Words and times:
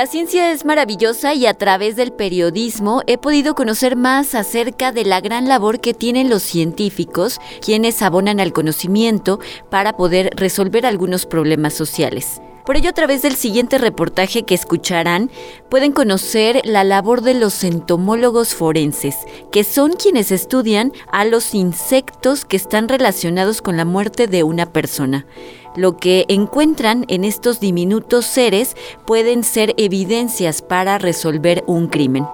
La 0.00 0.06
ciencia 0.06 0.50
es 0.50 0.64
maravillosa 0.64 1.34
y 1.34 1.44
a 1.44 1.52
través 1.52 1.94
del 1.94 2.10
periodismo 2.10 3.02
he 3.06 3.18
podido 3.18 3.54
conocer 3.54 3.96
más 3.96 4.34
acerca 4.34 4.92
de 4.92 5.04
la 5.04 5.20
gran 5.20 5.46
labor 5.46 5.78
que 5.78 5.92
tienen 5.92 6.30
los 6.30 6.42
científicos, 6.42 7.38
quienes 7.60 8.00
abonan 8.00 8.40
al 8.40 8.54
conocimiento 8.54 9.40
para 9.68 9.98
poder 9.98 10.30
resolver 10.36 10.86
algunos 10.86 11.26
problemas 11.26 11.74
sociales. 11.74 12.40
Por 12.70 12.76
ello, 12.76 12.90
a 12.90 12.92
través 12.92 13.22
del 13.22 13.34
siguiente 13.34 13.78
reportaje 13.78 14.44
que 14.44 14.54
escucharán, 14.54 15.28
pueden 15.68 15.90
conocer 15.90 16.60
la 16.62 16.84
labor 16.84 17.20
de 17.20 17.34
los 17.34 17.64
entomólogos 17.64 18.54
forenses, 18.54 19.16
que 19.50 19.64
son 19.64 19.94
quienes 19.94 20.30
estudian 20.30 20.92
a 21.10 21.24
los 21.24 21.52
insectos 21.52 22.44
que 22.44 22.56
están 22.56 22.88
relacionados 22.88 23.60
con 23.60 23.76
la 23.76 23.84
muerte 23.84 24.28
de 24.28 24.44
una 24.44 24.66
persona. 24.66 25.26
Lo 25.74 25.96
que 25.96 26.26
encuentran 26.28 27.06
en 27.08 27.24
estos 27.24 27.58
diminutos 27.58 28.24
seres 28.24 28.76
pueden 29.04 29.42
ser 29.42 29.74
evidencias 29.76 30.62
para 30.62 30.98
resolver 30.98 31.64
un 31.66 31.88
crimen. 31.88 32.24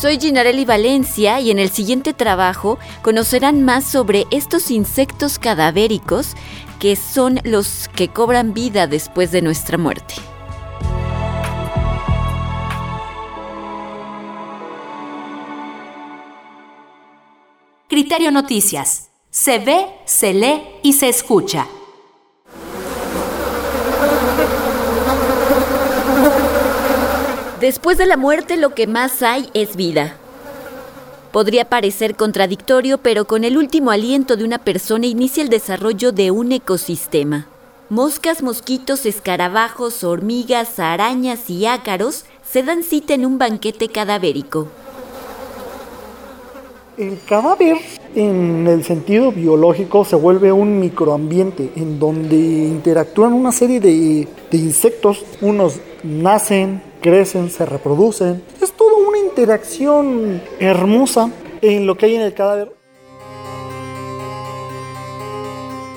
Soy 0.00 0.20
Ginarelli 0.20 0.64
Valencia 0.64 1.40
y 1.40 1.50
en 1.50 1.58
el 1.58 1.70
siguiente 1.70 2.12
trabajo 2.12 2.78
conocerán 3.02 3.64
más 3.64 3.84
sobre 3.84 4.26
estos 4.30 4.70
insectos 4.70 5.40
cadavéricos 5.40 6.36
que 6.78 6.94
son 6.94 7.40
los 7.42 7.88
que 7.96 8.06
cobran 8.06 8.54
vida 8.54 8.86
después 8.86 9.32
de 9.32 9.42
nuestra 9.42 9.76
muerte. 9.76 10.14
Criterio 17.88 18.30
Noticias. 18.30 19.10
Se 19.30 19.58
ve, 19.58 19.84
se 20.04 20.32
lee 20.32 20.62
y 20.84 20.92
se 20.92 21.08
escucha. 21.08 21.66
Después 27.60 27.98
de 27.98 28.06
la 28.06 28.16
muerte 28.16 28.56
lo 28.56 28.74
que 28.74 28.86
más 28.86 29.22
hay 29.22 29.48
es 29.52 29.74
vida. 29.74 30.16
Podría 31.32 31.64
parecer 31.64 32.14
contradictorio, 32.14 32.98
pero 32.98 33.26
con 33.26 33.44
el 33.44 33.58
último 33.58 33.90
aliento 33.90 34.36
de 34.36 34.44
una 34.44 34.58
persona 34.58 35.06
inicia 35.06 35.42
el 35.42 35.48
desarrollo 35.48 36.12
de 36.12 36.30
un 36.30 36.52
ecosistema. 36.52 37.48
Moscas, 37.90 38.42
mosquitos, 38.42 39.06
escarabajos, 39.06 40.04
hormigas, 40.04 40.78
arañas 40.78 41.50
y 41.50 41.66
ácaros 41.66 42.24
se 42.48 42.62
dan 42.62 42.82
cita 42.82 43.14
en 43.14 43.26
un 43.26 43.38
banquete 43.38 43.88
cadavérico. 43.88 44.68
El 46.96 47.18
cadáver, 47.28 47.78
en 48.14 48.66
el 48.66 48.82
sentido 48.84 49.30
biológico, 49.30 50.04
se 50.04 50.16
vuelve 50.16 50.50
un 50.50 50.80
microambiente 50.80 51.70
en 51.76 51.98
donde 51.98 52.36
interactúan 52.36 53.32
una 53.32 53.52
serie 53.52 53.78
de, 53.80 54.26
insectos. 54.50 55.24
Unos 55.40 55.80
nacen, 56.02 56.82
crecen, 57.00 57.50
se 57.50 57.66
reproducen. 57.66 58.42
Es 58.60 58.72
toda 58.72 58.96
una 58.96 59.18
interacción 59.18 60.42
hermosa 60.58 61.30
en 61.62 61.86
lo 61.86 61.96
que 61.96 62.06
hay 62.06 62.16
en 62.16 62.22
el 62.22 62.34
cadáver. 62.34 62.72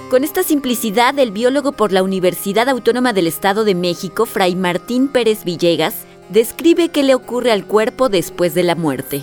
Con 0.09 0.25
esta 0.25 0.43
simplicidad, 0.43 1.17
el 1.19 1.31
biólogo 1.31 1.71
por 1.71 1.93
la 1.93 2.03
Universidad 2.03 2.67
Autónoma 2.67 3.13
del 3.13 3.27
Estado 3.27 3.63
de 3.63 3.75
México, 3.75 4.25
Fray 4.25 4.55
Martín 4.55 5.07
Pérez 5.07 5.45
Villegas, 5.45 6.05
describe 6.27 6.89
qué 6.89 7.01
le 7.03 7.15
ocurre 7.15 7.51
al 7.51 7.65
cuerpo 7.65 8.09
después 8.09 8.53
de 8.53 8.63
la 8.63 8.75
muerte. 8.75 9.21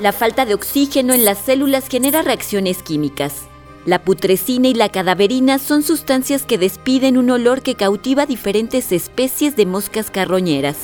La 0.00 0.12
falta 0.12 0.44
de 0.44 0.54
oxígeno 0.54 1.12
en 1.12 1.24
las 1.24 1.38
células 1.38 1.88
genera 1.88 2.22
reacciones 2.22 2.82
químicas. 2.82 3.48
La 3.86 4.02
putrescina 4.02 4.68
y 4.68 4.74
la 4.74 4.88
cadaverina 4.88 5.58
son 5.58 5.82
sustancias 5.82 6.44
que 6.44 6.56
despiden 6.56 7.18
un 7.18 7.28
olor 7.28 7.60
que 7.60 7.74
cautiva 7.74 8.24
diferentes 8.24 8.92
especies 8.92 9.56
de 9.56 9.66
moscas 9.66 10.10
carroñeras. 10.10 10.76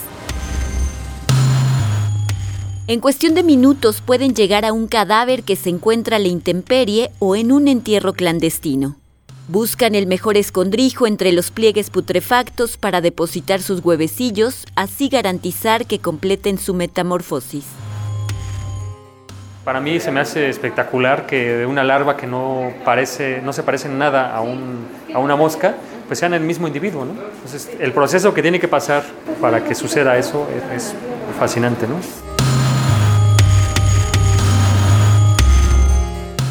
En 2.87 3.01
cuestión 3.01 3.35
de 3.35 3.43
minutos 3.43 4.03
pueden 4.03 4.35
llegar 4.35 4.67
a 4.67 4.75
un 4.75 4.87
cadáver 4.87 5.45
que 5.45 5.57
se 5.57 5.71
encuentra 5.71 6.17
a 6.17 6.19
la 6.19 6.29
intemperie 6.29 7.11
o 7.21 7.37
en 7.37 7.53
un 7.53 7.69
entierro 7.69 8.13
clandestino. 8.13 8.97
Buscan 9.49 9.95
el 9.95 10.07
mejor 10.07 10.37
escondrijo 10.37 11.07
entre 11.07 11.33
los 11.33 11.51
pliegues 11.51 11.89
putrefactos 11.89 12.77
para 12.77 13.01
depositar 13.01 13.63
sus 13.63 13.83
huevecillos, 13.83 14.67
así 14.77 15.09
garantizar 15.09 15.87
que 15.87 16.01
completen 16.01 16.59
su 16.59 16.75
metamorfosis. 16.75 17.65
Para 19.65 19.79
mí 19.83 20.01
se 20.01 20.11
me 20.11 20.21
hace 20.21 20.49
espectacular 20.49 21.27
que 21.27 21.53
de 21.53 21.67
una 21.67 21.85
larva 21.85 22.17
que 22.17 22.27
no, 22.27 22.73
parece, 22.83 23.43
no 23.43 23.53
se 23.53 23.63
parece 23.63 23.89
en 23.89 23.99
nada 23.99 24.35
a, 24.35 24.41
un, 24.41 24.87
a 25.13 25.19
una 25.19 25.37
mosca, 25.37 25.75
pues 26.07 26.19
sean 26.19 26.33
el 26.33 26.41
mismo 26.41 26.67
individuo. 26.67 27.05
¿no? 27.05 27.13
Entonces, 27.13 27.71
el 27.79 27.93
proceso 27.93 28.33
que 28.33 28.41
tiene 28.41 28.59
que 28.59 28.69
pasar 28.69 29.05
para 29.39 29.63
que 29.63 29.75
suceda 29.75 30.17
eso 30.17 30.49
es, 30.75 30.85
es 30.85 30.95
fascinante. 31.39 31.87
¿no? 31.87 31.97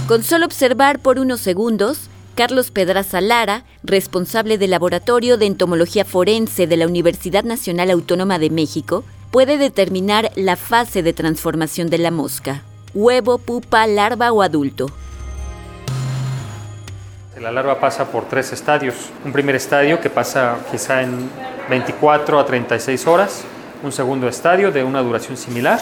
Con 0.08 0.24
solo 0.24 0.46
observar 0.46 1.00
por 1.00 1.18
unos 1.18 1.42
segundos, 1.42 2.12
Carlos 2.36 2.70
Pedraza 2.70 3.22
Lara, 3.22 3.64
responsable 3.84 4.60
del 4.60 4.70
Laboratorio 4.70 5.38
de 5.38 5.48
Entomología 5.48 6.06
Forense 6.06 6.68
de 6.68 6.78
la 6.78 6.86
Universidad 6.86 7.44
Nacional 7.44 7.90
Autónoma 7.90 8.38
de 8.38 8.52
México, 8.52 9.04
puede 9.32 9.58
determinar 9.58 10.32
la 10.36 10.56
fase 10.56 11.02
de 11.02 11.14
transformación 11.14 11.90
de 11.90 11.98
la 11.98 12.12
mosca 12.12 12.64
huevo, 12.94 13.38
pupa, 13.38 13.86
larva 13.88 14.32
o 14.32 14.42
adulto. 14.42 14.88
La 17.40 17.52
larva 17.52 17.80
pasa 17.80 18.06
por 18.12 18.26
tres 18.26 18.52
estadios. 18.52 18.96
Un 19.24 19.32
primer 19.32 19.56
estadio 19.56 20.02
que 20.02 20.10
pasa 20.10 20.58
quizá 20.70 21.02
en 21.02 21.30
24 21.70 22.38
a 22.38 22.46
36 22.46 23.08
horas. 23.08 23.44
Un 23.82 23.94
segundo 23.94 24.28
estadio 24.28 24.72
de 24.72 24.84
una 24.84 25.02
duración 25.02 25.38
similar, 25.38 25.80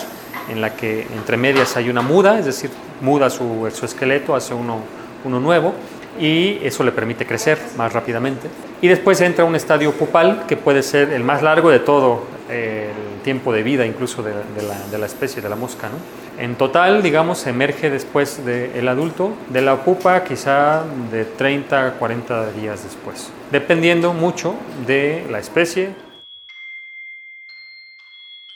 en 0.50 0.62
la 0.62 0.76
que 0.76 1.08
entre 1.16 1.36
medias 1.36 1.76
hay 1.76 1.90
una 1.90 2.02
muda, 2.02 2.38
es 2.38 2.46
decir, 2.46 2.70
muda 3.02 3.32
su 3.32 3.66
exoesqueleto, 3.66 4.36
hace 4.36 4.54
uno, 4.54 4.82
uno 5.26 5.40
nuevo 5.40 5.74
y 6.20 6.60
eso 6.64 6.84
le 6.84 6.92
permite 6.92 7.26
crecer 7.26 7.58
más 7.78 7.94
rápidamente. 7.94 8.48
Y 8.82 8.88
después 8.88 9.20
entra 9.22 9.46
un 9.46 9.56
estadio 9.56 9.92
pupal 9.94 10.46
que 10.48 10.58
puede 10.58 10.84
ser 10.84 11.12
el 11.12 11.24
más 11.24 11.42
largo 11.42 11.70
de 11.70 11.80
todo 11.80 12.24
el 12.50 12.92
tiempo 13.28 13.52
de 13.52 13.62
vida 13.62 13.86
incluso 13.86 14.24
de, 14.24 14.32
la, 14.32 14.88
de 14.88 15.06
especie, 15.06 15.42
de 15.42 15.50
la 15.50 15.58
mosca. 15.58 15.90
¿no? 15.90 15.98
En 16.42 16.56
total, 16.56 17.04
digamos, 17.04 17.46
emerge 17.46 17.90
después 17.90 18.46
del 18.46 18.88
adulto, 18.88 19.34
de 19.50 19.62
la 19.62 19.84
pupa 19.84 20.24
quizá 20.24 20.86
de 21.12 21.26
30 21.26 21.88
a 21.88 21.92
40 21.96 22.54
días 22.54 22.86
después, 22.86 23.30
dependiendo 23.52 24.14
mucho 24.14 24.56
de 24.86 25.28
la 25.30 25.40
especie. 25.40 25.90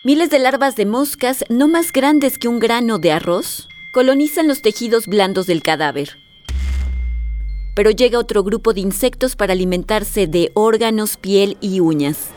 Miles 0.05 0.29
de 0.29 0.39
larvas 0.39 0.77
de 0.77 0.85
moscas, 0.85 1.43
no 1.49 1.67
más 1.67 1.91
grandes 1.91 2.37
que 2.37 2.47
un 2.47 2.59
grano 2.59 2.97
de 2.97 3.11
arroz, 3.11 3.67
colonizan 3.91 4.47
los 4.47 4.61
tejidos 4.61 5.05
blandos 5.05 5.47
del 5.47 5.63
cadáver. 5.63 6.17
Pero 7.75 7.91
llega 7.91 8.19
otro 8.19 8.41
grupo 8.41 8.71
de 8.71 8.79
insectos 8.79 9.35
para 9.35 9.51
alimentarse 9.51 10.27
de 10.27 10.49
órganos, 10.53 11.17
piel 11.17 11.57
y 11.59 11.81
uñas 11.81 12.29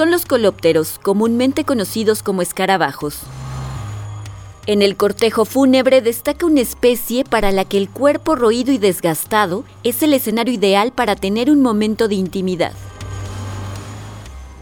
son 0.00 0.10
los 0.10 0.24
colópteros, 0.24 0.98
comúnmente 1.02 1.64
conocidos 1.64 2.22
como 2.22 2.40
escarabajos. 2.40 3.18
En 4.64 4.80
el 4.80 4.96
cortejo 4.96 5.44
fúnebre 5.44 6.00
destaca 6.00 6.46
una 6.46 6.62
especie 6.62 7.22
para 7.22 7.52
la 7.52 7.66
que 7.66 7.76
el 7.76 7.90
cuerpo 7.90 8.34
roído 8.34 8.72
y 8.72 8.78
desgastado 8.78 9.62
es 9.84 10.02
el 10.02 10.14
escenario 10.14 10.54
ideal 10.54 10.90
para 10.92 11.16
tener 11.16 11.50
un 11.50 11.60
momento 11.60 12.08
de 12.08 12.14
intimidad. 12.14 12.72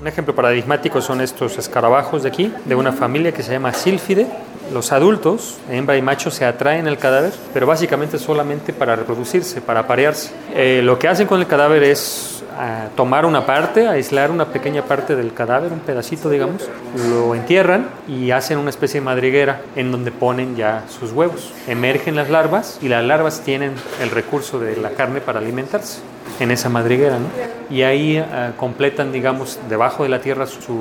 Un 0.00 0.08
ejemplo 0.08 0.34
paradigmático 0.34 1.00
son 1.00 1.20
estos 1.20 1.56
escarabajos 1.56 2.24
de 2.24 2.30
aquí, 2.30 2.52
de 2.64 2.74
una 2.74 2.90
familia 2.90 3.30
que 3.30 3.44
se 3.44 3.52
llama 3.52 3.72
Sílfide. 3.72 4.26
Los 4.72 4.90
adultos, 4.90 5.58
hembra 5.70 5.96
y 5.96 6.02
macho, 6.02 6.32
se 6.32 6.46
atraen 6.46 6.88
al 6.88 6.98
cadáver, 6.98 7.32
pero 7.54 7.64
básicamente 7.64 8.18
solamente 8.18 8.72
para 8.72 8.96
reproducirse, 8.96 9.60
para 9.60 9.80
aparearse. 9.80 10.32
Eh, 10.52 10.80
lo 10.82 10.98
que 10.98 11.06
hacen 11.06 11.28
con 11.28 11.38
el 11.38 11.46
cadáver 11.46 11.84
es 11.84 12.37
a 12.58 12.88
tomar 12.96 13.24
una 13.24 13.46
parte, 13.46 13.86
aislar 13.86 14.32
una 14.32 14.46
pequeña 14.46 14.82
parte 14.82 15.14
del 15.14 15.32
cadáver, 15.32 15.72
un 15.72 15.78
pedacito, 15.78 16.28
digamos, 16.28 16.68
lo 17.08 17.36
entierran 17.36 17.88
y 18.08 18.32
hacen 18.32 18.58
una 18.58 18.70
especie 18.70 19.00
de 19.00 19.04
madriguera 19.04 19.60
en 19.76 19.92
donde 19.92 20.10
ponen 20.10 20.56
ya 20.56 20.82
sus 20.88 21.12
huevos. 21.12 21.52
Emergen 21.68 22.16
las 22.16 22.30
larvas 22.30 22.78
y 22.82 22.88
las 22.88 23.04
larvas 23.04 23.42
tienen 23.42 23.74
el 24.02 24.10
recurso 24.10 24.58
de 24.58 24.76
la 24.76 24.90
carne 24.90 25.20
para 25.20 25.38
alimentarse 25.38 26.00
en 26.40 26.50
esa 26.50 26.68
madriguera, 26.68 27.18
¿no? 27.18 27.28
Y 27.70 27.82
ahí 27.82 28.16
eh, 28.16 28.24
completan, 28.56 29.12
digamos, 29.12 29.60
debajo 29.68 30.02
de 30.02 30.08
la 30.08 30.20
tierra 30.20 30.46
su 30.46 30.74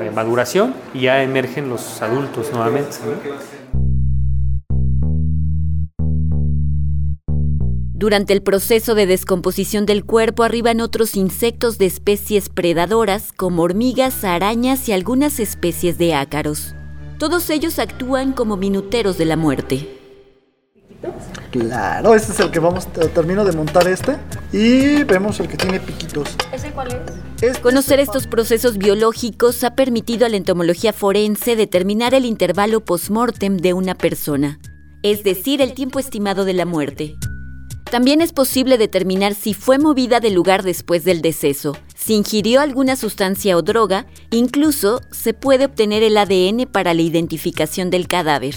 eh, 0.00 0.10
maduración 0.12 0.74
y 0.94 1.02
ya 1.02 1.22
emergen 1.22 1.68
los 1.68 2.02
adultos 2.02 2.52
nuevamente. 2.52 2.96
Durante 7.98 8.32
el 8.32 8.42
proceso 8.42 8.94
de 8.94 9.06
descomposición 9.06 9.84
del 9.84 10.04
cuerpo 10.04 10.44
arriban 10.44 10.80
otros 10.80 11.16
insectos 11.16 11.78
de 11.78 11.86
especies 11.86 12.48
predadoras 12.48 13.32
como 13.32 13.64
hormigas, 13.64 14.22
arañas 14.22 14.88
y 14.88 14.92
algunas 14.92 15.40
especies 15.40 15.98
de 15.98 16.14
ácaros. 16.14 16.76
Todos 17.18 17.50
ellos 17.50 17.80
actúan 17.80 18.34
como 18.34 18.56
minuteros 18.56 19.18
de 19.18 19.24
la 19.24 19.36
muerte. 19.36 19.98
Claro, 21.50 22.14
este 22.14 22.30
es 22.30 22.38
el 22.38 22.52
que 22.52 22.60
vamos, 22.60 22.86
termino 22.86 23.44
de 23.44 23.50
montar 23.50 23.88
este 23.88 24.16
y 24.52 25.02
vemos 25.02 25.40
el 25.40 25.48
que 25.48 25.56
tiene 25.56 25.80
piquitos. 25.80 26.36
¿Ese 26.52 26.70
cuál 26.70 26.92
es? 26.92 27.42
Este 27.42 27.60
Conocer 27.60 27.98
estos 27.98 28.28
procesos 28.28 28.78
biológicos 28.78 29.64
ha 29.64 29.74
permitido 29.74 30.24
a 30.24 30.28
la 30.28 30.36
entomología 30.36 30.92
forense 30.92 31.56
determinar 31.56 32.14
el 32.14 32.26
intervalo 32.26 32.84
post-mortem 32.84 33.56
de 33.56 33.72
una 33.72 33.96
persona, 33.96 34.60
es 35.02 35.24
decir, 35.24 35.60
el 35.60 35.74
tiempo 35.74 35.98
estimado 35.98 36.44
de 36.44 36.52
la 36.52 36.64
muerte. 36.64 37.16
También 37.90 38.20
es 38.20 38.34
posible 38.34 38.76
determinar 38.76 39.32
si 39.32 39.54
fue 39.54 39.78
movida 39.78 40.20
del 40.20 40.34
lugar 40.34 40.62
después 40.62 41.04
del 41.04 41.22
deceso, 41.22 41.74
si 41.96 42.14
ingirió 42.14 42.60
alguna 42.60 42.96
sustancia 42.96 43.56
o 43.56 43.62
droga, 43.62 44.04
incluso 44.30 45.00
se 45.10 45.32
puede 45.32 45.64
obtener 45.64 46.02
el 46.02 46.18
ADN 46.18 46.68
para 46.70 46.92
la 46.92 47.00
identificación 47.00 47.88
del 47.88 48.06
cadáver. 48.06 48.56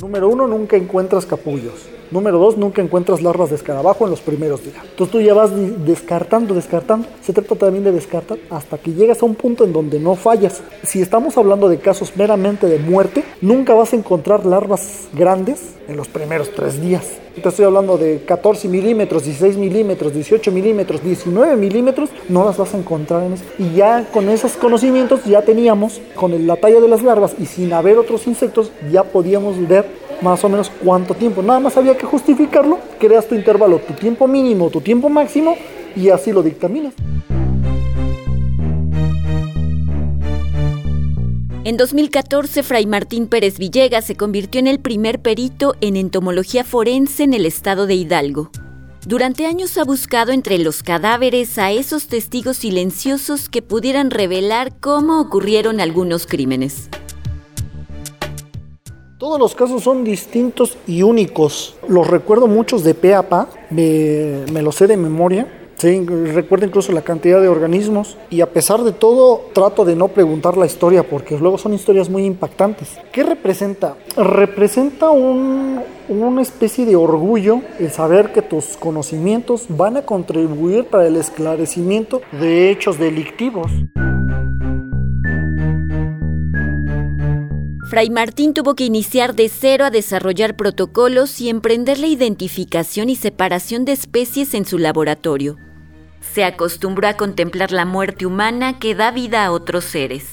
Número 0.00 0.28
uno, 0.28 0.46
nunca 0.46 0.76
encuentras 0.76 1.26
capullos. 1.26 1.88
Número 2.10 2.38
dos, 2.38 2.56
nunca 2.56 2.82
encuentras 2.82 3.22
larvas 3.22 3.50
de 3.50 3.56
escarabajo 3.56 4.04
en 4.04 4.10
los 4.10 4.20
primeros 4.20 4.62
días. 4.62 4.76
Entonces 4.82 5.12
tú 5.12 5.20
ya 5.20 5.34
vas 5.34 5.50
descartando, 5.84 6.54
descartando. 6.54 7.08
Se 7.22 7.32
trata 7.32 7.56
también 7.56 7.84
de 7.84 7.92
descartar 7.92 8.38
hasta 8.50 8.78
que 8.78 8.92
llegas 8.92 9.22
a 9.22 9.26
un 9.26 9.34
punto 9.34 9.64
en 9.64 9.72
donde 9.72 9.98
no 9.98 10.14
fallas. 10.14 10.62
Si 10.84 11.00
estamos 11.00 11.36
hablando 11.36 11.68
de 11.68 11.78
casos 11.78 12.16
meramente 12.16 12.66
de 12.66 12.78
muerte, 12.78 13.24
nunca 13.40 13.74
vas 13.74 13.92
a 13.92 13.96
encontrar 13.96 14.46
larvas 14.46 15.08
grandes 15.12 15.74
en 15.88 15.96
los 15.96 16.08
primeros 16.08 16.50
tres 16.52 16.80
días. 16.80 17.04
Te 17.42 17.50
estoy 17.50 17.66
hablando 17.66 17.98
de 17.98 18.22
14 18.24 18.66
milímetros, 18.66 19.24
16 19.24 19.58
milímetros, 19.58 20.14
18 20.14 20.50
milímetros, 20.52 21.02
19 21.02 21.54
milímetros, 21.56 22.08
no 22.30 22.46
las 22.46 22.56
vas 22.56 22.72
a 22.72 22.78
encontrar 22.78 23.24
en 23.24 23.34
eso. 23.34 23.44
Y 23.58 23.74
ya 23.74 24.06
con 24.10 24.30
esos 24.30 24.52
conocimientos 24.52 25.24
ya 25.24 25.42
teníamos, 25.42 26.00
con 26.14 26.46
la 26.46 26.56
talla 26.56 26.80
de 26.80 26.88
las 26.88 27.02
larvas 27.02 27.34
y 27.38 27.44
sin 27.44 27.74
haber 27.74 27.98
otros 27.98 28.26
insectos, 28.26 28.72
ya 28.90 29.04
podíamos 29.04 29.68
ver 29.68 29.84
más 30.20 30.42
o 30.44 30.48
menos 30.48 30.70
cuánto 30.82 31.14
tiempo. 31.14 31.42
Nada 31.42 31.60
más 31.60 31.76
había 31.76 31.96
que 31.96 32.06
justificarlo, 32.06 32.78
creas 32.98 33.26
tu 33.26 33.34
intervalo, 33.34 33.78
tu 33.78 33.94
tiempo 33.94 34.26
mínimo, 34.26 34.70
tu 34.70 34.80
tiempo 34.80 35.08
máximo 35.08 35.56
y 35.94 36.10
así 36.10 36.32
lo 36.32 36.42
dictaminas. 36.42 36.94
En 41.64 41.76
2014, 41.76 42.62
Fray 42.62 42.86
Martín 42.86 43.26
Pérez 43.26 43.58
Villegas 43.58 44.04
se 44.04 44.14
convirtió 44.14 44.60
en 44.60 44.68
el 44.68 44.78
primer 44.78 45.20
perito 45.20 45.74
en 45.80 45.96
entomología 45.96 46.62
forense 46.62 47.24
en 47.24 47.34
el 47.34 47.44
estado 47.44 47.88
de 47.88 47.96
Hidalgo. 47.96 48.50
Durante 49.04 49.46
años 49.46 49.76
ha 49.76 49.84
buscado 49.84 50.30
entre 50.30 50.58
los 50.58 50.84
cadáveres 50.84 51.58
a 51.58 51.72
esos 51.72 52.06
testigos 52.06 52.58
silenciosos 52.58 53.48
que 53.48 53.62
pudieran 53.62 54.10
revelar 54.10 54.78
cómo 54.78 55.20
ocurrieron 55.20 55.80
algunos 55.80 56.26
crímenes. 56.26 56.88
Todos 59.18 59.38
los 59.38 59.54
casos 59.54 59.82
son 59.82 60.04
distintos 60.04 60.76
y 60.86 61.02
únicos. 61.02 61.76
Los 61.88 62.06
recuerdo 62.06 62.46
muchos 62.48 62.84
de 62.84 62.92
pe 62.94 63.14
a 63.14 63.26
pa, 63.28 63.48
me, 63.70 64.44
me 64.52 64.60
los 64.60 64.74
sé 64.76 64.86
de 64.86 64.96
memoria. 64.98 65.46
Sí, 65.76 66.04
recuerdo 66.06 66.66
incluso 66.66 66.92
la 66.92 67.02
cantidad 67.02 67.40
de 67.40 67.48
organismos 67.48 68.16
y 68.30 68.40
a 68.42 68.50
pesar 68.50 68.82
de 68.82 68.92
todo 68.92 69.42
trato 69.52 69.84
de 69.86 69.94
no 69.94 70.08
preguntar 70.08 70.56
la 70.56 70.64
historia 70.66 71.02
porque 71.02 71.38
luego 71.38 71.56
son 71.58 71.72
historias 71.74 72.08
muy 72.10 72.24
impactantes. 72.24 72.98
¿Qué 73.12 73.22
representa? 73.22 73.94
Representa 74.16 75.10
un- 75.10 75.80
una 76.08 76.42
especie 76.42 76.84
de 76.86 76.96
orgullo 76.96 77.60
el 77.78 77.90
saber 77.90 78.32
que 78.32 78.40
tus 78.42 78.76
conocimientos 78.78 79.66
van 79.68 79.96
a 79.98 80.02
contribuir 80.02 80.84
para 80.86 81.06
el 81.06 81.16
esclarecimiento 81.16 82.20
de 82.38 82.70
hechos 82.70 82.98
delictivos. 82.98 83.70
Fray 87.88 88.10
Martín 88.10 88.52
tuvo 88.52 88.74
que 88.74 88.82
iniciar 88.82 89.36
de 89.36 89.48
cero 89.48 89.84
a 89.84 89.90
desarrollar 89.90 90.56
protocolos 90.56 91.40
y 91.40 91.48
emprender 91.48 92.00
la 92.00 92.08
identificación 92.08 93.08
y 93.08 93.14
separación 93.14 93.84
de 93.84 93.92
especies 93.92 94.54
en 94.54 94.64
su 94.64 94.78
laboratorio. 94.78 95.56
Se 96.34 96.42
acostumbró 96.42 97.06
a 97.06 97.16
contemplar 97.16 97.70
la 97.70 97.84
muerte 97.84 98.26
humana 98.26 98.80
que 98.80 98.96
da 98.96 99.12
vida 99.12 99.44
a 99.44 99.52
otros 99.52 99.84
seres. 99.84 100.24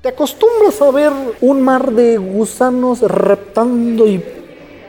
Te 0.00 0.08
acostumbras 0.08 0.80
a 0.80 0.90
ver 0.90 1.12
un 1.42 1.60
mar 1.60 1.92
de 1.92 2.16
gusanos 2.16 3.02
reptando 3.02 4.06
y 4.06 4.24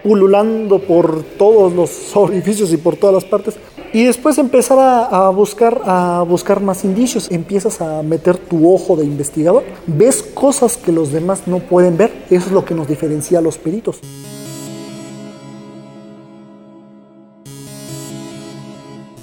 pululando 0.03 0.79
por 0.79 1.21
todos 1.37 1.73
los 1.73 2.15
orificios 2.15 2.71
y 2.71 2.77
por 2.77 2.95
todas 2.95 3.15
las 3.15 3.25
partes. 3.25 3.55
Y 3.93 4.03
después 4.03 4.37
empezar 4.37 4.77
a, 4.79 5.29
buscar, 5.29 5.81
a 5.85 6.23
buscar 6.27 6.61
más 6.61 6.83
indicios. 6.83 7.31
Empiezas 7.31 7.81
a 7.81 8.03
meter 8.03 8.37
tu 8.37 8.71
ojo 8.73 8.95
de 8.95 9.05
investigador. 9.05 9.63
Ves 9.87 10.21
cosas 10.21 10.77
que 10.77 10.91
los 10.91 11.11
demás 11.11 11.47
no 11.47 11.59
pueden 11.59 11.97
ver. 11.97 12.11
Eso 12.29 12.47
es 12.47 12.51
lo 12.51 12.65
que 12.65 12.75
nos 12.75 12.87
diferencia 12.87 13.39
a 13.39 13.41
los 13.41 13.57
peritos. 13.57 13.99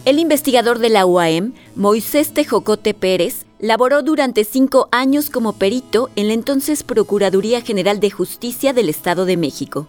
El 0.04 0.18
investigador 0.18 0.80
de 0.80 0.90
la 0.90 1.06
UAM, 1.06 1.54
Moisés 1.76 2.34
Tejocote 2.34 2.92
Pérez, 2.92 3.46
laboró 3.58 4.02
durante 4.02 4.44
cinco 4.44 4.88
años 4.92 5.30
como 5.30 5.54
perito 5.54 6.10
en 6.14 6.28
la 6.28 6.34
entonces 6.34 6.82
Procuraduría 6.82 7.62
General 7.62 8.00
de 8.00 8.10
Justicia 8.10 8.74
del 8.74 8.90
Estado 8.90 9.24
de 9.24 9.38
México. 9.38 9.88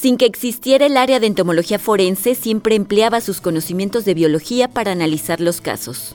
Sin 0.00 0.16
que 0.16 0.26
existiera 0.26 0.86
el 0.86 0.96
área 0.96 1.18
de 1.18 1.26
entomología 1.26 1.80
forense, 1.80 2.36
siempre 2.36 2.76
empleaba 2.76 3.20
sus 3.20 3.40
conocimientos 3.40 4.04
de 4.04 4.14
biología 4.14 4.68
para 4.68 4.92
analizar 4.92 5.40
los 5.40 5.60
casos. 5.60 6.14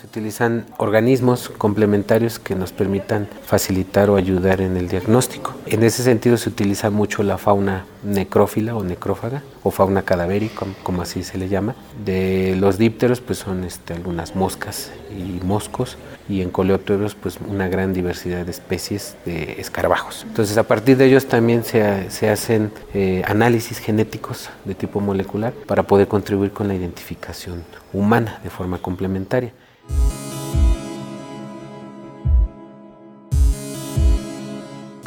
Se 0.00 0.06
utilizan 0.06 0.64
organismos 0.78 1.50
complementarios 1.50 2.38
que 2.38 2.54
nos 2.54 2.72
permitan 2.72 3.28
facilitar 3.44 4.08
o 4.08 4.16
ayudar 4.16 4.62
en 4.62 4.78
el 4.78 4.88
diagnóstico. 4.88 5.52
En 5.66 5.82
ese 5.82 6.02
sentido 6.02 6.38
se 6.38 6.48
utiliza 6.48 6.88
mucho 6.88 7.22
la 7.22 7.36
fauna 7.36 7.84
necrófila 8.02 8.74
o 8.74 8.82
necrófaga 8.82 9.42
o 9.62 9.70
fauna 9.70 10.00
cadavérica, 10.00 10.64
como 10.84 11.02
así 11.02 11.22
se 11.22 11.36
le 11.36 11.50
llama. 11.50 11.74
De 12.02 12.56
los 12.58 12.78
dípteros 12.78 13.20
pues 13.20 13.40
son 13.40 13.62
este, 13.64 13.92
algunas 13.92 14.34
moscas 14.34 14.90
y 15.14 15.44
moscos 15.44 15.98
y 16.30 16.40
en 16.40 16.48
coleópteros 16.48 17.14
pues 17.14 17.38
una 17.46 17.68
gran 17.68 17.92
diversidad 17.92 18.46
de 18.46 18.52
especies 18.52 19.16
de 19.26 19.60
escarabajos. 19.60 20.24
Entonces 20.26 20.56
a 20.56 20.62
partir 20.62 20.96
de 20.96 21.04
ellos 21.08 21.26
también 21.26 21.62
se, 21.62 22.10
se 22.10 22.30
hacen 22.30 22.72
eh, 22.94 23.22
análisis 23.26 23.76
genéticos 23.76 24.48
de 24.64 24.74
tipo 24.74 25.00
molecular 25.00 25.52
para 25.52 25.82
poder 25.82 26.08
contribuir 26.08 26.52
con 26.52 26.68
la 26.68 26.74
identificación 26.74 27.64
humana 27.92 28.40
de 28.42 28.48
forma 28.48 28.78
complementaria. 28.78 29.52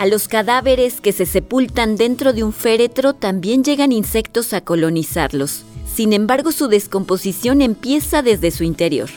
A 0.04 0.06
los 0.06 0.28
cadáveres 0.28 1.00
que 1.00 1.14
se 1.14 1.26
sepultan 1.26 1.96
dentro 1.96 2.34
de 2.34 2.44
un 2.44 2.52
féretro 2.52 3.14
también 3.14 3.64
llegan 3.64 3.94
insectos 3.94 4.52
a 4.52 4.60
colonizarlos. 4.60 5.64
Sin 5.86 6.12
embargo, 6.12 6.52
su 6.52 6.68
descomposición 6.68 7.62
empieza 7.62 8.22
desde 8.22 8.52
su 8.52 8.66
interior. 8.66 9.10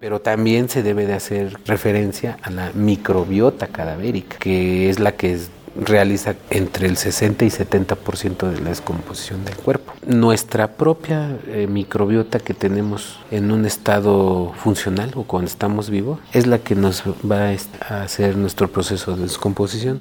Pero 0.00 0.20
también 0.20 0.68
se 0.68 0.82
debe 0.82 1.06
de 1.06 1.12
hacer 1.12 1.56
referencia 1.66 2.38
a 2.42 2.50
la 2.50 2.72
microbiota 2.74 3.68
cadavérica, 3.68 4.38
que 4.38 4.90
es 4.90 4.98
la 4.98 5.12
que 5.12 5.38
realiza 5.76 6.34
entre 6.50 6.86
el 6.86 6.96
60 6.96 7.44
y 7.44 7.48
70% 7.48 8.50
de 8.50 8.60
la 8.60 8.70
descomposición 8.70 9.44
del 9.44 9.56
cuerpo. 9.56 9.92
Nuestra 10.06 10.68
propia 10.72 11.36
eh, 11.46 11.66
microbiota 11.68 12.38
que 12.40 12.54
tenemos 12.54 13.18
en 13.30 13.50
un 13.50 13.66
estado 13.66 14.52
funcional 14.56 15.12
o 15.14 15.24
cuando 15.24 15.48
estamos 15.48 15.90
vivos 15.90 16.18
es 16.32 16.46
la 16.46 16.58
que 16.58 16.74
nos 16.74 17.04
va 17.30 17.54
a 17.88 18.02
hacer 18.02 18.36
nuestro 18.36 18.68
proceso 18.68 19.16
de 19.16 19.22
descomposición. 19.22 20.00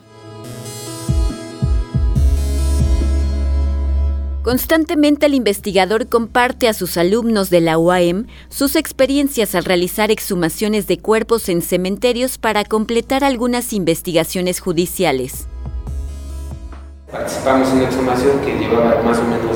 Constantemente 4.50 5.28
el 5.28 5.36
investigador 5.36 6.08
comparte 6.08 6.68
a 6.68 6.74
sus 6.74 6.98
alumnos 6.98 7.52
de 7.52 7.62
la 7.62 7.78
UAM 7.78 8.26
sus 8.50 8.76
experiencias 8.76 9.54
al 9.54 9.64
realizar 9.64 10.10
exhumaciones 10.10 10.88
de 10.88 10.98
cuerpos 10.98 11.50
en 11.50 11.62
cementerios 11.62 12.40
para 12.40 12.66
completar 12.66 13.24
algunas 13.24 13.74
investigaciones 13.74 14.60
judiciales. 14.60 15.46
Participamos 17.12 17.70
en 17.70 17.76
una 17.76 17.86
exhumación 17.90 18.40
que 18.40 18.58
llevaba 18.58 19.04
más 19.04 19.20
o 19.20 19.24
menos 19.26 19.56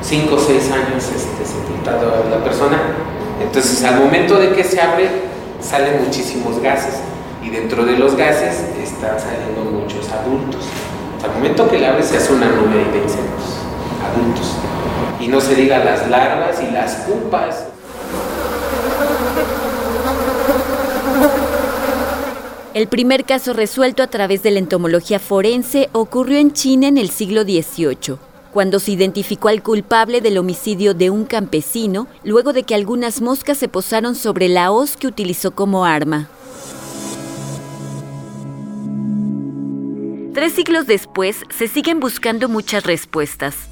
5 0.00 0.32
o 0.32 0.38
6 0.38 0.70
años 0.70 1.04
este, 1.06 1.44
sepultado 1.44 2.14
a 2.14 2.30
la 2.30 2.44
persona. 2.44 2.80
Entonces, 3.42 3.82
al 3.82 3.98
momento 3.98 4.38
de 4.38 4.52
que 4.52 4.62
se 4.62 4.80
abre, 4.80 5.10
salen 5.60 6.04
muchísimos 6.04 6.62
gases. 6.62 7.00
Y 7.42 7.50
dentro 7.50 7.84
de 7.84 7.98
los 7.98 8.14
gases 8.14 8.60
están 8.80 9.18
saliendo 9.18 9.64
muchos 9.64 10.08
adultos. 10.08 10.62
Al 11.24 11.32
momento 11.32 11.68
que 11.68 11.80
le 11.80 11.88
abre, 11.88 12.04
se 12.04 12.18
hace 12.18 12.32
una 12.32 12.46
nube 12.46 12.76
de 12.92 13.02
insectos 13.02 13.59
adultos. 14.00 14.56
Y 15.20 15.28
no 15.28 15.40
se 15.40 15.54
diga 15.54 15.84
las 15.84 16.08
larvas 16.08 16.62
y 16.62 16.70
las 16.72 16.94
pupas. 17.06 17.64
El 22.72 22.86
primer 22.86 23.24
caso 23.24 23.52
resuelto 23.52 24.02
a 24.02 24.06
través 24.06 24.42
de 24.42 24.52
la 24.52 24.60
entomología 24.60 25.18
forense 25.18 25.90
ocurrió 25.92 26.38
en 26.38 26.52
China 26.52 26.88
en 26.88 26.98
el 26.98 27.10
siglo 27.10 27.42
XVIII. 27.42 28.16
cuando 28.52 28.80
se 28.80 28.90
identificó 28.90 29.46
al 29.46 29.62
culpable 29.62 30.20
del 30.20 30.36
homicidio 30.36 30.92
de 30.92 31.08
un 31.08 31.24
campesino 31.24 32.08
luego 32.24 32.52
de 32.52 32.64
que 32.64 32.74
algunas 32.74 33.20
moscas 33.20 33.58
se 33.58 33.68
posaron 33.68 34.16
sobre 34.16 34.48
la 34.48 34.72
hoz 34.72 34.96
que 34.96 35.06
utilizó 35.06 35.52
como 35.52 35.84
arma. 35.84 36.28
Tres 40.34 40.52
siglos 40.52 40.86
después, 40.86 41.44
se 41.56 41.68
siguen 41.68 42.00
buscando 42.00 42.48
muchas 42.48 42.84
respuestas. 42.84 43.69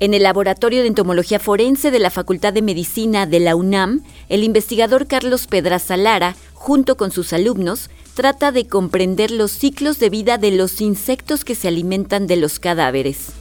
En 0.00 0.14
el 0.14 0.22
Laboratorio 0.22 0.82
de 0.82 0.86
Entomología 0.86 1.40
Forense 1.40 1.90
de 1.90 1.98
la 1.98 2.10
Facultad 2.10 2.52
de 2.52 2.62
Medicina 2.62 3.26
de 3.26 3.40
la 3.40 3.56
UNAM, 3.56 4.04
el 4.28 4.44
investigador 4.44 5.08
Carlos 5.08 5.48
Pedraza 5.48 5.96
Lara, 5.96 6.36
junto 6.54 6.96
con 6.96 7.10
sus 7.10 7.32
alumnos, 7.32 7.90
trata 8.14 8.52
de 8.52 8.68
comprender 8.68 9.32
los 9.32 9.50
ciclos 9.50 9.98
de 9.98 10.08
vida 10.08 10.38
de 10.38 10.52
los 10.52 10.80
insectos 10.80 11.44
que 11.44 11.56
se 11.56 11.66
alimentan 11.66 12.28
de 12.28 12.36
los 12.36 12.60
cadáveres. 12.60 13.32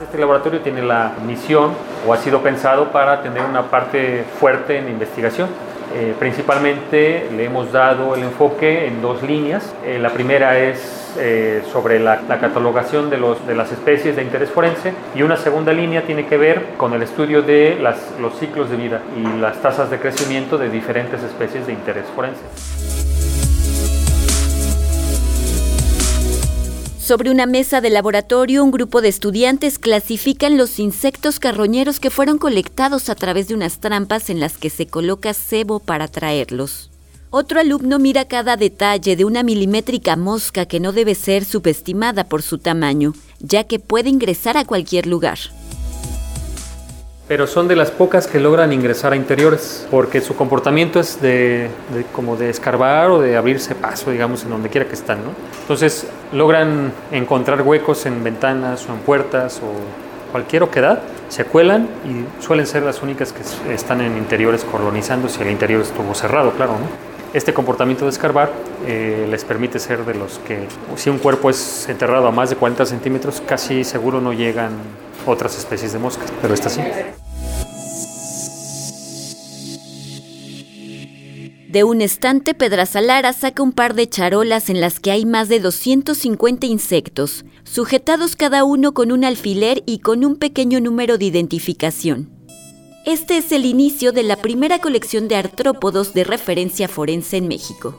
Este 0.00 0.18
laboratorio 0.18 0.60
tiene 0.60 0.82
la 0.82 1.16
misión 1.26 1.72
o 2.06 2.12
ha 2.12 2.18
sido 2.18 2.44
pensado 2.44 2.92
para 2.92 3.24
tener 3.24 3.44
una 3.44 3.68
parte 3.68 4.24
fuerte 4.38 4.78
en 4.78 4.88
investigación. 4.88 5.48
Eh, 5.94 6.14
principalmente 6.18 7.28
le 7.34 7.44
hemos 7.44 7.72
dado 7.72 8.14
el 8.14 8.22
enfoque 8.22 8.86
en 8.86 9.00
dos 9.00 9.22
líneas. 9.22 9.74
Eh, 9.84 9.98
la 9.98 10.10
primera 10.10 10.58
es 10.58 11.14
eh, 11.18 11.62
sobre 11.72 11.98
la, 11.98 12.18
catalogación 12.40 13.08
de, 13.08 13.18
los, 13.18 13.46
de, 13.46 13.54
las 13.54 13.72
especies 13.72 14.16
de 14.16 14.22
interés 14.22 14.50
forense 14.50 14.92
y 15.14 15.22
una 15.22 15.36
segunda 15.36 15.72
línea 15.72 16.02
tiene 16.02 16.26
que 16.26 16.36
ver 16.36 16.74
con 16.76 16.92
el 16.92 17.02
estudio 17.02 17.42
de 17.42 17.78
las, 17.80 18.12
los 18.20 18.38
ciclos 18.38 18.68
de 18.70 18.76
vida 18.76 19.02
y 19.16 19.40
las 19.40 19.62
tasas 19.62 19.90
de 19.90 19.98
crecimiento 19.98 20.58
de 20.58 20.68
diferentes 20.68 21.22
especies 21.22 21.66
de 21.66 21.72
interés 21.72 22.04
forense. 22.14 23.15
Sobre 27.06 27.30
una 27.30 27.46
mesa 27.46 27.80
de 27.80 27.88
laboratorio, 27.88 28.64
un 28.64 28.72
grupo 28.72 29.00
de 29.00 29.06
estudiantes 29.06 29.78
clasifican 29.78 30.56
los 30.56 30.80
insectos 30.80 31.38
carroñeros 31.38 32.00
que 32.00 32.10
fueron 32.10 32.36
colectados 32.36 33.10
a 33.10 33.14
través 33.14 33.46
de 33.46 33.54
unas 33.54 33.78
trampas 33.78 34.28
en 34.28 34.40
las 34.40 34.58
que 34.58 34.70
se 34.70 34.88
coloca 34.88 35.32
cebo 35.32 35.78
para 35.78 36.06
atraerlos. 36.06 36.90
Otro 37.30 37.60
alumno 37.60 38.00
mira 38.00 38.24
cada 38.24 38.56
detalle 38.56 39.14
de 39.14 39.24
una 39.24 39.44
milimétrica 39.44 40.16
mosca 40.16 40.66
que 40.66 40.80
no 40.80 40.90
debe 40.90 41.14
ser 41.14 41.44
subestimada 41.44 42.24
por 42.24 42.42
su 42.42 42.58
tamaño, 42.58 43.12
ya 43.38 43.62
que 43.62 43.78
puede 43.78 44.08
ingresar 44.08 44.56
a 44.56 44.64
cualquier 44.64 45.06
lugar 45.06 45.38
pero 47.28 47.46
son 47.46 47.66
de 47.66 47.74
las 47.74 47.90
pocas 47.90 48.26
que 48.26 48.38
logran 48.38 48.72
ingresar 48.72 49.12
a 49.12 49.16
interiores, 49.16 49.86
porque 49.90 50.20
su 50.20 50.36
comportamiento 50.36 51.00
es 51.00 51.20
de, 51.20 51.68
como 52.12 52.36
de 52.36 52.50
escarbar 52.50 53.10
o 53.10 53.20
de 53.20 53.36
abrirse 53.36 53.74
paso, 53.74 54.12
digamos, 54.12 54.44
en 54.44 54.50
donde 54.50 54.68
quiera 54.68 54.86
que 54.86 54.94
están, 54.94 55.24
¿no? 55.24 55.30
Entonces 55.62 56.06
logran 56.32 56.92
encontrar 57.12 57.62
huecos 57.62 58.06
en 58.06 58.22
ventanas 58.24 58.86
o 58.88 58.92
en 58.92 58.98
puertas 59.00 59.60
o 59.62 60.32
cualquier 60.32 60.62
oquedad, 60.62 61.00
se 61.28 61.44
cuelan 61.44 61.88
y 62.04 62.42
suelen 62.42 62.66
ser 62.66 62.82
las 62.82 63.02
únicas 63.02 63.32
que 63.32 63.72
están 63.72 64.00
en 64.00 64.16
interiores 64.16 64.64
colonizando 64.64 65.28
si 65.28 65.42
el 65.42 65.50
interior 65.50 65.82
estuvo 65.82 66.14
cerrado, 66.14 66.52
claro, 66.52 66.72
¿no? 66.72 67.16
Este 67.32 67.52
comportamiento 67.52 68.04
de 68.04 68.10
escarbar 68.10 68.50
eh, 68.86 69.26
les 69.28 69.44
permite 69.44 69.78
ser 69.78 70.04
de 70.04 70.14
los 70.14 70.38
que, 70.38 70.66
si 70.94 71.10
un 71.10 71.18
cuerpo 71.18 71.50
es 71.50 71.88
enterrado 71.88 72.28
a 72.28 72.30
más 72.30 72.50
de 72.50 72.56
40 72.56 72.86
centímetros, 72.86 73.42
casi 73.46 73.84
seguro 73.84 74.20
no 74.20 74.32
llegan 74.32 74.72
otras 75.26 75.58
especies 75.58 75.92
de 75.92 75.98
moscas, 75.98 76.32
pero 76.40 76.54
esta 76.54 76.70
sí. 76.70 76.80
De 81.76 81.84
un 81.84 82.00
estante, 82.00 82.54
Pedrazalara 82.54 83.34
saca 83.34 83.62
un 83.62 83.72
par 83.72 83.92
de 83.92 84.08
charolas 84.08 84.70
en 84.70 84.80
las 84.80 84.98
que 84.98 85.10
hay 85.10 85.26
más 85.26 85.50
de 85.50 85.60
250 85.60 86.64
insectos, 86.64 87.44
sujetados 87.64 88.34
cada 88.34 88.64
uno 88.64 88.94
con 88.94 89.12
un 89.12 89.26
alfiler 89.26 89.82
y 89.84 89.98
con 89.98 90.24
un 90.24 90.36
pequeño 90.36 90.80
número 90.80 91.18
de 91.18 91.26
identificación. 91.26 92.30
Este 93.04 93.36
es 93.36 93.52
el 93.52 93.66
inicio 93.66 94.12
de 94.12 94.22
la 94.22 94.36
primera 94.36 94.78
colección 94.78 95.28
de 95.28 95.36
artrópodos 95.36 96.14
de 96.14 96.24
referencia 96.24 96.88
forense 96.88 97.36
en 97.36 97.46
México. 97.46 97.94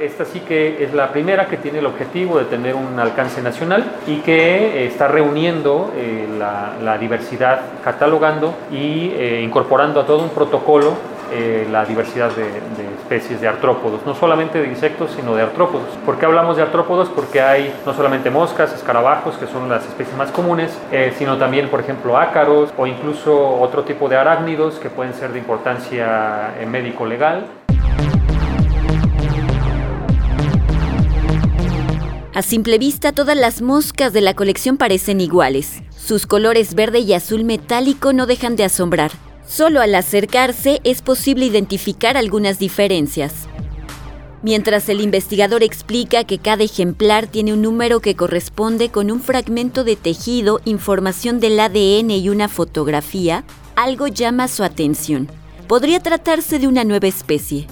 Esta 0.00 0.24
sí 0.24 0.40
que 0.40 0.82
es 0.82 0.94
la 0.94 1.12
primera 1.12 1.46
que 1.46 1.58
tiene 1.58 1.80
el 1.80 1.86
objetivo 1.86 2.38
de 2.38 2.46
tener 2.46 2.74
un 2.74 2.98
alcance 2.98 3.42
nacional 3.42 3.84
y 4.06 4.20
que 4.20 4.32
eh, 4.32 4.86
está 4.86 5.08
reuniendo 5.08 5.92
eh, 5.94 6.26
la, 6.38 6.96
diversidad, 6.96 7.60
catalogando 7.84 8.54
y 8.72 9.10
eh, 9.10 9.42
incorporando 9.44 10.00
a 10.00 10.06
todo 10.06 10.22
un 10.22 10.30
protocolo 10.30 11.12
la 11.70 11.84
diversidad 11.84 12.30
de, 12.32 12.46
especies 13.02 13.40
de 13.40 13.48
artrópodos, 13.48 14.04
no 14.06 14.14
solamente 14.14 14.60
de 14.60 14.68
insectos, 14.68 15.12
sino 15.16 15.34
de 15.34 15.42
artrópodos. 15.42 15.88
¿Por 16.04 16.18
qué 16.18 16.26
hablamos 16.26 16.56
de 16.56 16.62
artrópodos? 16.62 17.08
Porque 17.08 17.40
hay 17.40 17.74
no 17.86 17.94
solamente 17.94 18.30
moscas, 18.30 18.72
escarabajos, 18.72 19.36
que 19.36 19.46
son 19.46 19.68
las 19.68 19.86
especies 19.86 20.16
más 20.16 20.30
comunes, 20.30 20.76
sino 21.18 21.36
también, 21.38 21.68
por 21.68 21.80
ejemplo, 21.80 22.16
ácaros 22.16 22.72
o 22.76 22.86
incluso 22.86 23.60
otro 23.60 23.84
tipo 23.84 24.08
de 24.08 24.16
arácnidos 24.16 24.78
que 24.78 24.90
pueden 24.90 25.14
ser 25.14 25.32
de 25.32 25.38
importancia 25.38 26.54
médico-legal. 26.66 27.46
A 32.34 32.40
simple 32.40 32.78
vista, 32.78 33.12
todas 33.12 33.36
las 33.36 33.60
moscas 33.60 34.14
de 34.14 34.22
la 34.22 34.32
colección 34.32 34.78
parecen 34.78 35.20
iguales. 35.20 35.82
Sus 35.90 36.26
colores 36.26 36.74
verde 36.74 37.00
y 37.00 37.12
azul 37.12 37.44
metálico 37.44 38.14
no 38.14 38.24
dejan 38.24 38.56
de 38.56 38.64
asombrar. 38.64 39.10
Solo 39.52 39.82
al 39.82 39.94
acercarse 39.94 40.80
es 40.82 41.02
posible 41.02 41.44
identificar 41.44 42.16
algunas 42.16 42.58
diferencias. 42.58 43.46
Mientras 44.40 44.88
el 44.88 45.02
investigador 45.02 45.62
explica 45.62 46.24
que 46.24 46.38
cada 46.38 46.64
ejemplar 46.64 47.26
tiene 47.26 47.52
un 47.52 47.60
número 47.60 48.00
que 48.00 48.16
corresponde 48.16 48.88
con 48.88 49.10
un 49.10 49.20
fragmento 49.20 49.84
de 49.84 49.96
tejido, 49.96 50.62
información 50.64 51.38
del 51.38 51.60
ADN 51.60 52.12
y 52.12 52.30
una 52.30 52.48
fotografía, 52.48 53.44
algo 53.76 54.06
llama 54.06 54.48
su 54.48 54.64
atención. 54.64 55.28
Podría 55.68 56.00
tratarse 56.00 56.58
de 56.58 56.66
una 56.66 56.84
nueva 56.84 57.08
especie. 57.08 57.66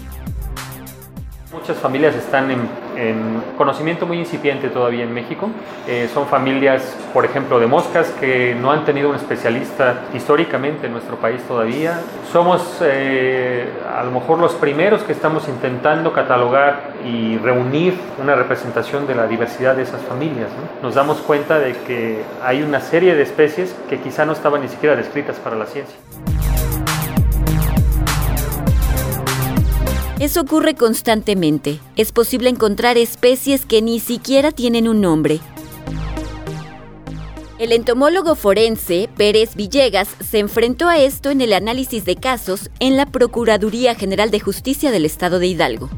Muchas 1.51 1.79
familias 1.79 2.15
están 2.15 2.51
en, 2.51 2.69
conocimiento 3.57 4.07
muy 4.07 4.19
incipiente 4.19 4.69
todavía 4.69 5.05
en 5.05 5.13
México. 5.13 5.51
Eh, 5.87 6.09
son 6.13 6.27
familias, 6.27 6.97
por 7.13 7.25
ejemplo, 7.25 7.59
de 7.59 7.67
moscas 7.67 8.11
que 8.21 8.55
no 8.55 8.71
han 8.71 8.85
tenido 8.85 9.11
un 9.11 9.17
especialista 9.17 10.03
históricamente 10.15 10.87
en 10.87 10.93
nuestro 10.93 11.17
país 11.17 11.43
todavía. 11.43 12.01
Somos 12.33 12.79
eh, 12.83 13.69
a 13.97 14.03
lo 14.05 14.11
mejor 14.11 14.39
los 14.39 14.55
primeros 14.55 15.03
que 15.03 15.13
estamos 15.13 15.49
intentando 15.49 16.13
catalogar 16.13 16.95
y 17.05 17.39
reunir 17.39 17.95
una 18.23 18.35
representación 18.35 19.07
de 19.07 19.15
la 19.15 19.27
diversidad 19.27 19.75
de 19.77 19.83
esas 19.83 20.03
familias. 20.03 20.49
Nos 20.83 20.95
damos 20.95 21.19
cuenta 21.19 21.59
de 21.59 21.73
que 21.87 22.23
hay 22.43 22.63
una 22.63 22.81
serie 22.81 23.15
de 23.15 23.23
especies 23.23 23.75
que 23.89 23.99
quizá 23.99 24.25
no 24.25 24.33
estaban 24.33 24.63
ni 24.63 24.69
siquiera 24.69 24.97
descritas 24.97 25.37
para 25.37 25.57
la 25.57 25.67
ciencia. 25.67 25.97
Eso 30.21 30.43
ocurre 30.43 30.75
constantemente. 30.75 31.81
Es 31.97 32.13
posible 32.13 32.51
encontrar 32.51 32.99
especies 32.99 33.65
que 33.65 33.81
ni 33.81 34.01
siquiera 34.01 34.53
tienen 34.53 34.87
un 34.87 35.01
nombre. 35.01 35.41
El 37.59 37.73
entomólogo 37.73 38.35
forense 38.35 39.09
Pérez 39.17 39.55
Villegas 39.55 40.09
se 40.23 40.39
enfrentó 40.39 40.89
a 40.89 40.99
esto 40.99 41.31
en 41.31 41.41
el 41.41 41.55
análisis 41.55 42.05
de 42.05 42.17
casos 42.17 42.69
en 42.81 42.99
la 42.99 43.07
Procuraduría 43.07 43.95
General 43.95 44.31
de 44.31 44.41
Justicia 44.41 44.91
del 44.91 45.07
Estado 45.07 45.39
de 45.39 45.47
Hidalgo. 45.47 45.89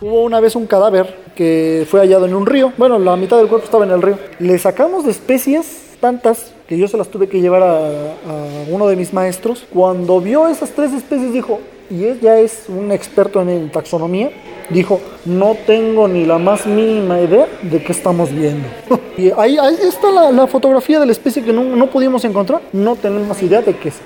Hubo 0.00 0.22
una 0.22 0.40
vez 0.40 0.56
un 0.56 0.66
cadáver 0.66 1.32
que 1.36 1.86
fue 1.86 2.00
hallado 2.00 2.24
en 2.24 2.34
un 2.34 2.46
río. 2.46 2.72
Bueno, 2.78 2.98
la 2.98 3.14
mitad 3.16 3.36
del 3.36 3.48
cuerpo 3.48 3.66
estaba 3.66 3.84
en 3.84 3.90
el 3.90 4.00
río. 4.00 4.18
Le 4.38 4.58
sacamos 4.58 5.04
de 5.04 5.10
especies 5.10 5.98
tantas 6.00 6.54
que 6.66 6.78
yo 6.78 6.88
se 6.88 6.96
las 6.96 7.10
tuve 7.10 7.28
que 7.28 7.42
llevar 7.42 7.62
a, 7.62 7.88
a 7.88 8.64
uno 8.70 8.88
de 8.88 8.96
mis 8.96 9.12
maestros. 9.12 9.66
Cuando 9.70 10.18
vio 10.22 10.48
esas 10.48 10.70
tres 10.70 10.94
especies 10.94 11.34
dijo, 11.34 11.60
y 11.90 12.04
él 12.04 12.20
ya 12.20 12.38
es 12.38 12.64
un 12.68 12.92
experto 12.92 13.42
en 13.42 13.70
taxonomía, 13.70 14.30
dijo, 14.70 15.00
no 15.24 15.56
tengo 15.66 16.06
ni 16.06 16.24
la 16.24 16.38
más 16.38 16.66
mínima 16.66 17.20
idea 17.20 17.46
de 17.62 17.82
qué 17.82 17.92
estamos 17.92 18.30
viendo. 18.30 18.66
y 19.18 19.30
ahí, 19.36 19.58
está 19.82 20.10
la, 20.30 20.46
fotografía 20.46 21.00
de 21.00 21.06
la 21.06 21.12
especie 21.12 21.42
que 21.42 21.52
no, 21.52 21.64
no 21.64 21.90
pudimos 21.90 22.24
encontrar, 22.24 22.62
no 22.72 22.94
tenemos 22.94 23.42
idea 23.42 23.60
de 23.60 23.76
qué 23.76 23.88
es. 23.88 24.00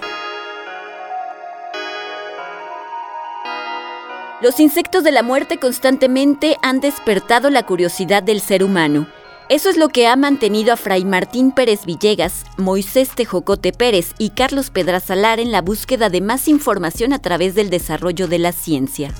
Los 4.40 4.60
insectos 4.60 5.04
de 5.04 5.12
la 5.12 5.22
muerte 5.22 5.58
constantemente 5.58 6.56
han 6.60 6.80
despertado 6.80 7.50
la 7.50 7.64
curiosidad 7.64 8.22
del 8.22 8.40
ser 8.40 8.62
humano. 8.62 9.06
Eso 9.50 9.68
es 9.68 9.76
lo 9.76 9.90
que 9.90 10.06
ha 10.06 10.16
mantenido 10.16 10.72
a 10.72 10.76
Fray 10.76 11.04
Martín 11.04 11.52
Pérez 11.52 11.84
Villegas, 11.84 12.46
Moisés 12.56 13.10
Tejocote 13.14 13.72
Pérez 13.72 14.14
y 14.16 14.30
Carlos 14.30 14.70
Pedrazalar 14.70 15.38
en 15.38 15.52
la 15.52 15.60
búsqueda 15.60 16.08
de 16.08 16.22
más 16.22 16.48
información 16.48 17.12
a 17.12 17.18
través 17.18 17.54
del 17.54 17.68
desarrollo 17.68 18.26
de 18.26 18.38
la 18.38 18.52
ciencia. 18.52 19.12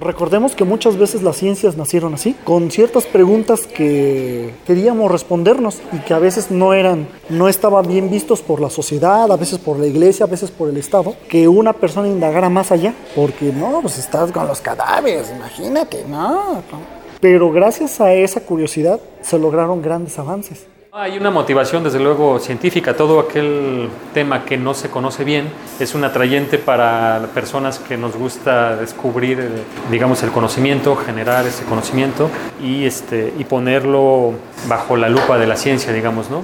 Recordemos 0.00 0.54
que 0.54 0.64
muchas 0.64 0.96
veces 0.96 1.22
las 1.22 1.36
ciencias 1.36 1.76
nacieron 1.76 2.14
así, 2.14 2.34
con 2.42 2.70
ciertas 2.70 3.04
preguntas 3.04 3.66
que 3.66 4.54
queríamos 4.66 5.12
respondernos 5.12 5.82
y 5.92 5.98
que 5.98 6.14
a 6.14 6.18
veces 6.18 6.50
no 6.50 6.72
eran, 6.72 7.06
no 7.28 7.48
estaban 7.48 7.86
bien 7.86 8.10
vistos 8.10 8.40
por 8.40 8.62
la 8.62 8.70
sociedad, 8.70 9.30
a 9.30 9.36
veces 9.36 9.58
por 9.58 9.78
la 9.78 9.86
iglesia, 9.86 10.24
a 10.24 10.28
veces 10.28 10.50
por 10.50 10.70
el 10.70 10.78
Estado, 10.78 11.14
que 11.28 11.48
una 11.48 11.74
persona 11.74 12.08
indagara 12.08 12.48
más 12.48 12.72
allá, 12.72 12.94
porque 13.14 13.52
no, 13.52 13.82
pues 13.82 13.98
estás 13.98 14.32
con 14.32 14.46
los 14.48 14.62
cadáveres, 14.62 15.30
imagínate, 15.36 16.06
no 16.08 16.62
Pero 17.22 17.52
gracias 17.52 18.00
a 18.00 18.12
esa 18.12 18.40
curiosidad 18.40 18.98
se 19.20 19.38
lograron 19.38 19.80
grandes 19.80 20.18
avances. 20.18 20.66
Hay 20.90 21.16
una 21.16 21.30
motivación, 21.30 21.84
desde 21.84 22.00
luego, 22.00 22.40
científica. 22.40 22.96
Todo 22.96 23.20
aquel 23.20 23.88
tema 24.12 24.44
que 24.44 24.56
no 24.56 24.74
se 24.74 24.90
conoce 24.90 25.22
bien 25.22 25.48
es 25.78 25.94
un 25.94 26.02
atrayente 26.02 26.58
para 26.58 27.28
personas 27.32 27.78
que 27.78 27.96
nos 27.96 28.16
gusta 28.16 28.74
descubrir, 28.74 29.38
eh, 29.38 29.50
digamos, 29.88 30.24
el 30.24 30.32
conocimiento, 30.32 30.96
generar 30.96 31.46
ese 31.46 31.62
conocimiento 31.62 32.28
y, 32.60 32.86
este, 32.86 33.32
y 33.38 33.44
ponerlo 33.44 34.32
bajo 34.66 34.96
la 34.96 35.08
lupa 35.08 35.38
de 35.38 35.46
la 35.46 35.54
ciencia, 35.54 35.92
digamos, 35.92 36.28
¿no? 36.28 36.42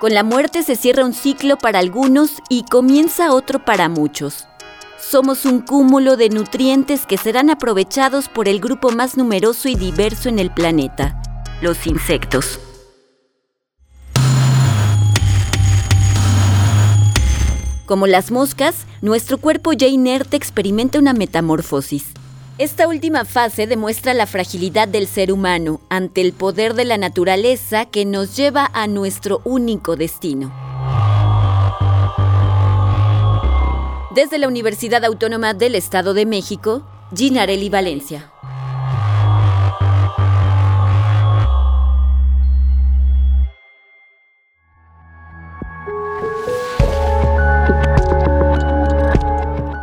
Con 0.00 0.14
la 0.14 0.22
muerte 0.22 0.62
se 0.62 0.74
cierra 0.74 1.04
un 1.04 1.12
ciclo 1.12 1.58
para 1.58 1.80
algunos 1.80 2.42
y 2.48 2.64
comienza 2.64 3.34
otro 3.34 3.58
para 3.58 3.90
muchos 3.90 4.48
somos 5.08 5.44
un 5.44 5.60
cúmulo 5.60 6.16
de 6.16 6.30
nutrientes 6.30 7.06
que 7.06 7.16
serán 7.16 7.48
aprovechados 7.48 8.28
por 8.28 8.48
el 8.48 8.58
grupo 8.60 8.90
más 8.90 9.16
numeroso 9.16 9.68
y 9.68 9.76
diverso 9.76 10.28
en 10.28 10.40
el 10.40 10.50
planeta, 10.50 11.22
los 11.62 11.86
insectos. 11.86 12.58
Como 17.86 18.08
las 18.08 18.32
moscas, 18.32 18.84
nuestro 19.00 19.38
cuerpo 19.38 19.72
ya 19.72 19.86
inerte 19.86 20.36
experimenta 20.36 20.98
una 20.98 21.12
metamorfosis. 21.12 22.06
Esta 22.58 22.88
última 22.88 23.24
fase 23.24 23.68
demuestra 23.68 24.12
la 24.12 24.26
fragilidad 24.26 24.88
del 24.88 25.06
ser 25.06 25.30
humano 25.30 25.80
ante 25.88 26.20
el 26.20 26.32
poder 26.32 26.74
de 26.74 26.84
la 26.84 26.98
naturaleza 26.98 27.84
que 27.84 28.04
nos 28.04 28.34
lleva 28.34 28.68
a 28.72 28.88
nuestro 28.88 29.40
único 29.44 29.94
destino. 29.94 30.65
Desde 34.16 34.38
la 34.38 34.48
Universidad 34.48 35.04
Autónoma 35.04 35.52
del 35.52 35.74
Estado 35.74 36.14
de 36.14 36.24
México, 36.24 36.88
Ginarelli 37.14 37.68
Valencia. 37.68 38.32